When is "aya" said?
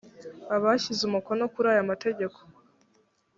1.73-1.89